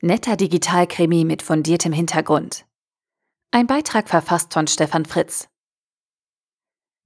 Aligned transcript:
Netter 0.00 0.36
Digitalkrimi 0.36 1.24
mit 1.24 1.42
fundiertem 1.42 1.92
Hintergrund. 1.92 2.66
Ein 3.50 3.66
Beitrag 3.66 4.08
verfasst 4.08 4.52
von 4.54 4.68
Stefan 4.68 5.04
Fritz. 5.06 5.48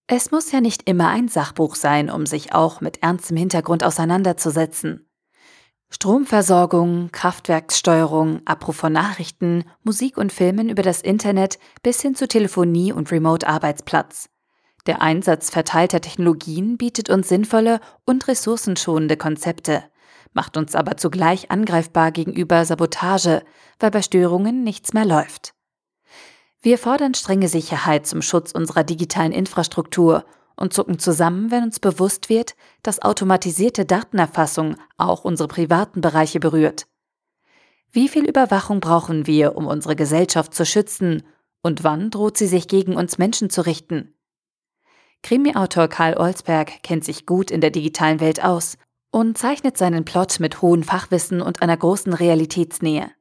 Es 0.08 0.30
muss 0.30 0.52
ja 0.52 0.60
nicht 0.60 0.86
immer 0.86 1.08
ein 1.08 1.28
Sachbuch 1.28 1.74
sein, 1.74 2.10
um 2.10 2.26
sich 2.26 2.52
auch 2.52 2.82
mit 2.82 3.02
ernstem 3.02 3.38
Hintergrund 3.38 3.82
auseinanderzusetzen. 3.82 5.08
Stromversorgung, 5.88 7.08
Kraftwerkssteuerung, 7.12 8.42
Abruf 8.44 8.76
von 8.76 8.92
Nachrichten, 8.92 9.64
Musik 9.82 10.18
und 10.18 10.30
Filmen 10.30 10.68
über 10.68 10.82
das 10.82 11.00
Internet 11.00 11.58
bis 11.82 12.02
hin 12.02 12.14
zu 12.14 12.28
Telefonie 12.28 12.92
und 12.92 13.10
Remote-Arbeitsplatz. 13.10 14.28
Der 14.84 15.00
Einsatz 15.00 15.48
verteilter 15.48 16.02
Technologien 16.02 16.76
bietet 16.76 17.08
uns 17.08 17.30
sinnvolle 17.30 17.80
und 18.04 18.28
ressourcenschonende 18.28 19.16
Konzepte 19.16 19.82
macht 20.32 20.56
uns 20.56 20.74
aber 20.74 20.96
zugleich 20.96 21.50
angreifbar 21.50 22.12
gegenüber 22.12 22.64
Sabotage, 22.64 23.42
weil 23.78 23.90
bei 23.90 24.02
Störungen 24.02 24.64
nichts 24.64 24.92
mehr 24.92 25.04
läuft. 25.04 25.54
Wir 26.60 26.78
fordern 26.78 27.14
strenge 27.14 27.48
Sicherheit 27.48 28.06
zum 28.06 28.22
Schutz 28.22 28.52
unserer 28.52 28.84
digitalen 28.84 29.32
Infrastruktur 29.32 30.24
und 30.56 30.72
zucken 30.72 30.98
zusammen, 30.98 31.50
wenn 31.50 31.64
uns 31.64 31.80
bewusst 31.80 32.28
wird, 32.28 32.54
dass 32.82 33.02
automatisierte 33.02 33.84
Datenerfassung 33.84 34.76
auch 34.96 35.24
unsere 35.24 35.48
privaten 35.48 36.00
Bereiche 36.00 36.38
berührt. 36.38 36.86
Wie 37.90 38.08
viel 38.08 38.28
Überwachung 38.28 38.80
brauchen 38.80 39.26
wir, 39.26 39.56
um 39.56 39.66
unsere 39.66 39.96
Gesellschaft 39.96 40.54
zu 40.54 40.64
schützen, 40.64 41.24
und 41.64 41.84
wann 41.84 42.10
droht 42.10 42.38
sie 42.38 42.46
sich 42.46 42.66
gegen 42.66 42.96
uns 42.96 43.18
Menschen 43.18 43.50
zu 43.50 43.64
richten? 43.66 44.14
Krimi-Autor 45.22 45.88
Karl 45.88 46.16
Olsberg 46.16 46.82
kennt 46.82 47.04
sich 47.04 47.26
gut 47.26 47.50
in 47.50 47.60
der 47.60 47.70
digitalen 47.70 48.18
Welt 48.18 48.42
aus 48.42 48.78
und 49.12 49.38
zeichnet 49.38 49.78
seinen 49.78 50.04
Plot 50.04 50.40
mit 50.40 50.62
hohem 50.62 50.82
Fachwissen 50.82 51.40
und 51.40 51.62
einer 51.62 51.76
großen 51.76 52.12
Realitätsnähe. 52.12 53.12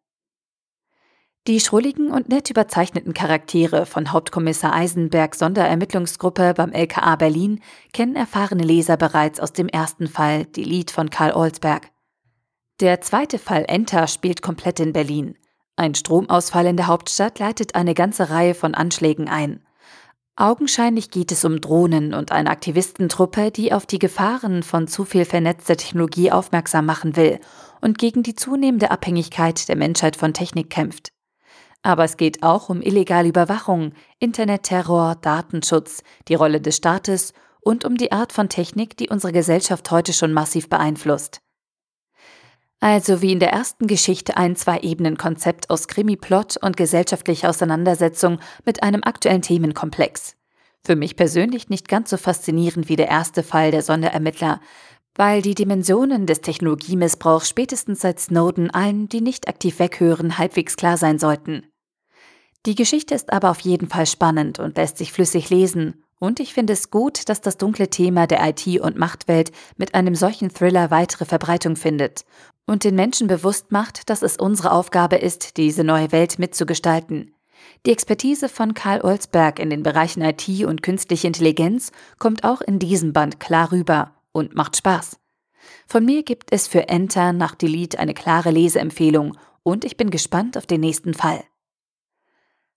Die 1.48 1.60
schrulligen 1.60 2.12
und 2.12 2.30
nett 2.30 2.50
überzeichneten 2.50 3.14
Charaktere 3.14 3.86
von 3.86 4.12
Hauptkommissar 4.12 4.74
Eisenberg 4.74 5.36
Sonderermittlungsgruppe 5.36 6.54
beim 6.56 6.72
LKA 6.72 7.16
Berlin 7.16 7.62
kennen 7.94 8.16
erfahrene 8.16 8.64
Leser 8.64 8.96
bereits 8.96 9.40
aus 9.40 9.52
dem 9.52 9.68
ersten 9.68 10.08
Fall, 10.08 10.46
die 10.46 10.64
Lied 10.64 10.92
von 10.92 11.10
Karl 11.10 11.34
Olsberg. 11.34 11.92
Der 12.80 13.02
zweite 13.02 13.38
Fall 13.38 13.66
Enter 13.68 14.08
spielt 14.08 14.42
komplett 14.42 14.80
in 14.80 14.94
Berlin. 14.94 15.36
Ein 15.76 15.96
Stromausfall 15.96 16.68
in 16.68 16.78
der 16.78 16.88
Hauptstadt 16.88 17.40
leitet 17.40 17.76
eine 17.76 17.96
ganze 17.96 18.30
Reihe 18.30 18.54
von 18.54 18.76
Anschlägen 18.76 19.28
ein. 19.28 19.66
Augenscheinlich 20.38 21.12
geht 21.12 21.32
es 21.32 21.44
um 21.44 21.60
Drohnen 21.60 22.14
und 22.14 22.32
eine 22.32 22.50
Aktivistentruppe, 22.50 23.52
die 23.52 23.74
auf 23.74 23.86
die 23.86 24.00
Gefahren 24.00 24.64
von 24.64 24.88
zu 24.88 25.04
viel 25.04 25.26
vernetzter 25.26 25.76
Technologie 25.76 26.32
aufmerksam 26.32 26.86
machen 26.86 27.16
will 27.16 27.40
und 27.82 27.98
gegen 27.98 28.24
die 28.24 28.36
zunehmende 28.36 28.92
Abhängigkeit 28.92 29.68
der 29.68 29.76
Menschheit 29.76 30.16
von 30.16 30.34
Technik 30.34 30.70
kämpft. 30.70 31.12
Aber 31.84 32.06
es 32.06 32.16
geht 32.16 32.44
auch 32.44 32.70
um 32.70 32.82
illegale 32.82 33.28
Überwachung, 33.28 33.94
Internetterror, 34.20 35.16
Datenschutz, 35.16 36.04
die 36.28 36.36
Rolle 36.36 36.62
des 36.62 36.78
Staates 36.78 37.34
und 37.60 37.84
um 37.86 37.98
die 37.98 38.12
Art 38.12 38.32
von 38.32 38.50
Technik, 38.50 38.96
die 38.98 39.10
unsere 39.10 39.34
Gesellschaft 39.34 39.92
heute 39.92 40.14
schon 40.14 40.32
massiv 40.32 40.70
beeinflusst. 40.70 41.42
Also 42.84 43.22
wie 43.22 43.32
in 43.32 43.40
der 43.40 43.54
ersten 43.54 43.86
Geschichte 43.86 44.38
ein 44.38 44.56
Zwei-Ebenen-Konzept 44.56 45.70
aus 45.70 45.88
Krimi-Plot 45.88 46.58
und 46.58 46.76
gesellschaftlicher 46.76 47.50
Auseinandersetzung 47.50 48.40
mit 48.66 48.82
einem 48.82 49.04
aktuellen 49.04 49.44
Themenkomplex. 49.44 50.36
Für 50.84 50.96
mich 50.96 51.16
persönlich 51.16 51.70
nicht 51.70 51.88
ganz 51.88 52.10
so 52.10 52.18
faszinierend 52.18 52.90
wie 52.90 52.96
der 52.96 53.08
erste 53.08 53.44
Fall 53.44 53.70
der 53.70 53.84
Sonderermittler, 53.84 54.60
weil 55.14 55.44
die 55.44 55.54
Dimensionen 55.54 56.26
des 56.26 56.42
Technologiemissbrauchs 56.42 57.48
spätestens 57.48 58.02
seit 58.02 58.20
Snowden 58.20 58.72
allen, 58.72 59.08
die 59.08 59.22
nicht 59.22 59.48
aktiv 59.48 59.78
weghören, 59.78 60.40
halbwegs 60.40 60.76
klar 60.76 60.98
sein 60.98 61.20
sollten. 61.20 61.68
Die 62.66 62.74
Geschichte 62.74 63.14
ist 63.14 63.32
aber 63.32 63.52
auf 63.52 63.60
jeden 63.60 63.90
Fall 63.90 64.08
spannend 64.08 64.58
und 64.58 64.78
lässt 64.78 64.98
sich 64.98 65.12
flüssig 65.12 65.52
lesen, 65.52 66.04
und 66.22 66.40
ich 66.40 66.54
finde 66.54 66.74
es 66.74 66.92
gut, 66.92 67.30
dass 67.30 67.42
das 67.42 67.58
dunkle 67.58 67.90
Thema 67.90 68.28
der 68.28 68.48
IT- 68.48 68.80
und 68.80 68.96
Machtwelt 68.96 69.52
mit 69.76 69.96
einem 69.96 70.14
solchen 70.14 70.54
Thriller 70.54 70.92
weitere 70.92 71.26
Verbreitung 71.26 71.76
findet 71.76 72.26
und 72.68 72.84
den 72.84 72.94
Menschen 72.94 73.26
bewusst 73.26 73.72
macht, 73.72 74.08
dass 74.08 74.22
es 74.22 74.38
unsere 74.38 74.72
Aufgabe 74.72 75.16
ist, 75.16 75.58
diese 75.58 75.84
neue 75.84 76.12
Welt 76.12 76.38
mitzugestalten. 76.38 77.34
Die 77.88 77.92
Expertise 77.92 78.50
von 78.50 78.76
Karl 78.76 79.02
Olsberg 79.02 79.58
in 79.58 79.72
den 79.72 79.82
Bereichen 79.82 80.22
IT 80.22 80.48
und 80.64 80.84
künstliche 80.84 81.26
Intelligenz 81.26 81.92
kommt 82.20 82.44
auch 82.44 82.62
in 82.62 82.78
diesem 82.78 83.14
Band 83.14 83.40
klar 83.40 83.72
rüber 83.72 84.14
und 84.32 84.54
macht 84.56 84.78
Spaß. 84.78 85.18
Von 85.88 86.06
mir 86.06 86.22
gibt 86.22 86.54
es 86.54 86.68
für 86.68 86.88
Enter 86.88 87.34
nach 87.34 87.56
Delete 87.56 87.98
eine 87.98 88.14
klare 88.14 88.52
Leseempfehlung 88.52 89.36
und 89.64 89.86
ich 89.86 89.98
bin 89.98 90.12
gespannt 90.12 90.56
auf 90.56 90.68
den 90.68 90.82
nächsten 90.82 91.16
Fall. 91.16 91.44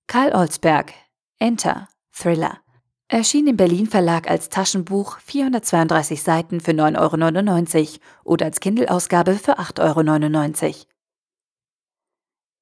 Karl 0.06 0.34
Olsberg, 0.34 0.94
Enter, 1.38 1.88
Thriller. 2.10 2.63
Erschien 3.08 3.46
im 3.46 3.56
Berlin 3.56 3.86
Verlag 3.86 4.30
als 4.30 4.48
Taschenbuch 4.48 5.18
432 5.18 6.22
Seiten 6.22 6.60
für 6.60 6.70
9,99 6.70 7.78
Euro 7.78 7.98
oder 8.24 8.46
als 8.46 8.60
Kindle-Ausgabe 8.60 9.34
für 9.34 9.58
8,99 9.58 10.64
Euro. 10.64 10.74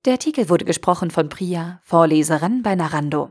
Der 0.05 0.15
Artikel 0.15 0.49
wurde 0.49 0.65
gesprochen 0.65 1.13
von 1.13 1.29
Priya, 1.29 1.81
Vorleserin 1.85 2.65
bei 2.65 2.75
Narando. 2.75 3.31